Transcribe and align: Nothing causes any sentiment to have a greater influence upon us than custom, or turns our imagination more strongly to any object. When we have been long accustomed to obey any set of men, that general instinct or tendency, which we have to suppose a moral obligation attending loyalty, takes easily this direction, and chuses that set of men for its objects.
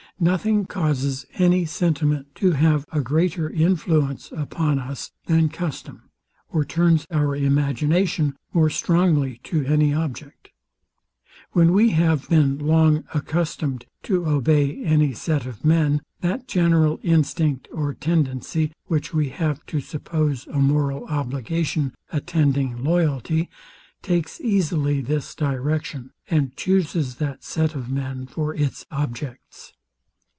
Nothing 0.23 0.67
causes 0.67 1.25
any 1.39 1.65
sentiment 1.65 2.35
to 2.35 2.51
have 2.51 2.85
a 2.91 3.01
greater 3.01 3.49
influence 3.49 4.31
upon 4.31 4.77
us 4.77 5.09
than 5.25 5.49
custom, 5.49 6.11
or 6.51 6.63
turns 6.63 7.07
our 7.09 7.35
imagination 7.35 8.35
more 8.53 8.69
strongly 8.69 9.39
to 9.45 9.65
any 9.65 9.95
object. 9.95 10.51
When 11.53 11.73
we 11.73 11.89
have 11.91 12.29
been 12.29 12.59
long 12.59 13.03
accustomed 13.15 13.85
to 14.03 14.27
obey 14.27 14.83
any 14.83 15.13
set 15.13 15.47
of 15.47 15.65
men, 15.65 16.03
that 16.19 16.47
general 16.47 16.99
instinct 17.01 17.67
or 17.71 17.91
tendency, 17.95 18.71
which 18.85 19.15
we 19.15 19.29
have 19.29 19.65
to 19.65 19.81
suppose 19.81 20.45
a 20.45 20.59
moral 20.59 21.03
obligation 21.05 21.95
attending 22.13 22.83
loyalty, 22.83 23.49
takes 24.03 24.39
easily 24.39 25.01
this 25.01 25.33
direction, 25.33 26.11
and 26.29 26.55
chuses 26.55 27.15
that 27.15 27.43
set 27.43 27.73
of 27.73 27.89
men 27.89 28.27
for 28.27 28.53
its 28.53 28.85
objects. 28.91 29.73